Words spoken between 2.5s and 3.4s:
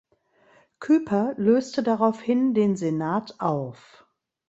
den Senat